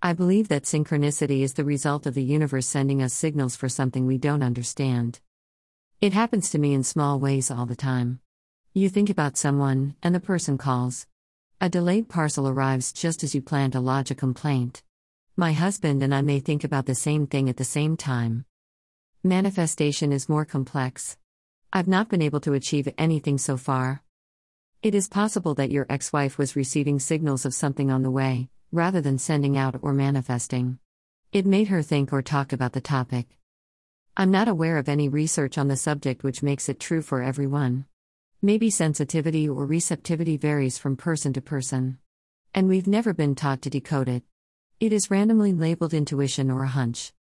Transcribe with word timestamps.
I 0.00 0.12
believe 0.12 0.46
that 0.46 0.62
synchronicity 0.62 1.42
is 1.42 1.54
the 1.54 1.64
result 1.64 2.06
of 2.06 2.14
the 2.14 2.22
universe 2.22 2.68
sending 2.68 3.02
us 3.02 3.12
signals 3.12 3.56
for 3.56 3.68
something 3.68 4.06
we 4.06 4.16
don't 4.16 4.44
understand. 4.44 5.18
It 6.00 6.12
happens 6.12 6.50
to 6.50 6.58
me 6.58 6.72
in 6.72 6.84
small 6.84 7.18
ways 7.18 7.50
all 7.50 7.66
the 7.66 7.74
time. 7.74 8.20
You 8.72 8.88
think 8.88 9.10
about 9.10 9.36
someone, 9.36 9.96
and 10.00 10.14
the 10.14 10.20
person 10.20 10.56
calls. 10.56 11.08
A 11.60 11.68
delayed 11.68 12.08
parcel 12.08 12.46
arrives 12.46 12.92
just 12.92 13.24
as 13.24 13.34
you 13.34 13.42
plan 13.42 13.72
to 13.72 13.80
lodge 13.80 14.12
a 14.12 14.14
complaint. 14.14 14.84
My 15.36 15.52
husband 15.52 16.00
and 16.04 16.14
I 16.14 16.22
may 16.22 16.38
think 16.38 16.62
about 16.62 16.86
the 16.86 16.94
same 16.94 17.26
thing 17.26 17.48
at 17.48 17.56
the 17.56 17.64
same 17.64 17.96
time. 17.96 18.44
Manifestation 19.24 20.12
is 20.12 20.28
more 20.28 20.44
complex. 20.44 21.16
I've 21.72 21.88
not 21.88 22.08
been 22.08 22.22
able 22.22 22.40
to 22.42 22.52
achieve 22.52 22.88
anything 22.98 23.36
so 23.36 23.56
far. 23.56 24.04
It 24.80 24.94
is 24.94 25.08
possible 25.08 25.54
that 25.56 25.72
your 25.72 25.86
ex 25.90 26.12
wife 26.12 26.38
was 26.38 26.54
receiving 26.54 27.00
signals 27.00 27.44
of 27.44 27.52
something 27.52 27.90
on 27.90 28.02
the 28.02 28.12
way, 28.12 28.48
rather 28.72 29.00
than 29.00 29.18
sending 29.18 29.56
out 29.56 29.76
or 29.82 29.92
manifesting. 29.92 30.78
It 31.32 31.46
made 31.46 31.68
her 31.68 31.82
think 31.82 32.12
or 32.12 32.22
talk 32.22 32.52
about 32.52 32.72
the 32.72 32.80
topic. 32.80 33.38
I'm 34.16 34.30
not 34.30 34.48
aware 34.48 34.78
of 34.78 34.88
any 34.88 35.08
research 35.08 35.58
on 35.58 35.68
the 35.68 35.76
subject 35.76 36.22
which 36.22 36.42
makes 36.42 36.68
it 36.68 36.80
true 36.80 37.02
for 37.02 37.22
everyone. 37.22 37.86
Maybe 38.40 38.70
sensitivity 38.70 39.48
or 39.48 39.66
receptivity 39.66 40.36
varies 40.36 40.78
from 40.78 40.96
person 40.96 41.32
to 41.34 41.40
person. 41.40 41.98
And 42.54 42.68
we've 42.68 42.86
never 42.86 43.12
been 43.12 43.34
taught 43.34 43.62
to 43.62 43.70
decode 43.70 44.08
it. 44.08 44.22
It 44.80 44.92
is 44.92 45.10
randomly 45.10 45.52
labeled 45.52 45.92
intuition 45.92 46.50
or 46.50 46.64
a 46.64 46.68
hunch. 46.68 47.12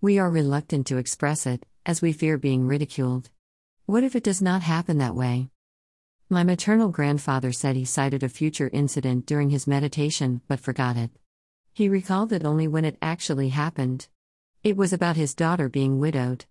We 0.00 0.18
are 0.18 0.30
reluctant 0.30 0.86
to 0.88 0.98
express 0.98 1.46
it, 1.46 1.64
as 1.86 2.02
we 2.02 2.12
fear 2.12 2.38
being 2.38 2.66
ridiculed. 2.66 3.30
What 3.86 4.04
if 4.04 4.16
it 4.16 4.24
does 4.24 4.42
not 4.42 4.62
happen 4.62 4.98
that 4.98 5.14
way? 5.14 5.50
My 6.30 6.42
maternal 6.42 6.88
grandfather 6.88 7.52
said 7.52 7.76
he 7.76 7.84
sighted 7.84 8.22
a 8.22 8.30
future 8.30 8.70
incident 8.72 9.26
during 9.26 9.50
his 9.50 9.66
meditation, 9.66 10.40
but 10.48 10.58
forgot 10.58 10.96
it. 10.96 11.10
He 11.74 11.88
recalled 11.88 12.32
it 12.32 12.46
only 12.46 12.66
when 12.66 12.86
it 12.86 12.96
actually 13.02 13.50
happened. 13.50 14.08
It 14.62 14.74
was 14.74 14.94
about 14.94 15.16
his 15.16 15.34
daughter 15.34 15.68
being 15.68 15.98
widowed. 15.98 16.46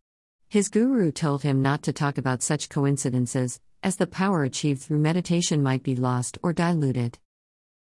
His 0.47 0.69
guru 0.69 1.11
told 1.11 1.41
him 1.41 1.63
not 1.63 1.81
to 1.83 1.91
talk 1.91 2.19
about 2.19 2.43
such 2.43 2.69
coincidences, 2.69 3.59
as 3.81 3.95
the 3.95 4.05
power 4.05 4.43
achieved 4.43 4.83
through 4.83 4.99
meditation 4.99 5.63
might 5.63 5.81
be 5.81 5.95
lost 5.95 6.37
or 6.43 6.53
diluted. 6.53 7.17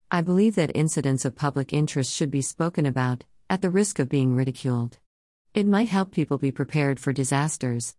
I 0.09 0.21
believe 0.21 0.55
that 0.55 0.75
incidents 0.75 1.23
of 1.23 1.35
public 1.35 1.71
interest 1.71 2.11
should 2.11 2.31
be 2.31 2.41
spoken 2.41 2.87
about, 2.87 3.25
at 3.47 3.61
the 3.61 3.69
risk 3.69 3.99
of 3.99 4.09
being 4.09 4.35
ridiculed. 4.35 4.97
It 5.53 5.67
might 5.67 5.89
help 5.89 6.11
people 6.11 6.39
be 6.39 6.51
prepared 6.51 6.99
for 6.99 7.13
disasters. 7.13 7.95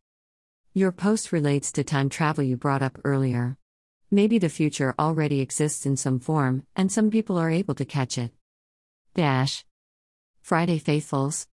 Your 0.75 0.91
post 0.91 1.31
relates 1.31 1.71
to 1.73 1.85
time 1.85 2.09
travel 2.09 2.43
you 2.43 2.57
brought 2.57 2.83
up 2.83 2.99
earlier. 3.05 3.57
Maybe 4.11 4.39
the 4.39 4.49
future 4.49 4.95
already 5.01 5.41
exists 5.41 5.85
in 5.85 5.97
some 5.97 6.21
form, 6.21 6.65
and 6.77 6.93
some 6.93 7.11
people 7.11 7.37
are 7.39 7.51
able 7.51 7.75
to 7.75 7.85
catch 7.85 8.17
it. 8.19 8.31
Dash. 9.15 9.65
Friday 10.43 10.79
Faithfuls. 10.79 11.45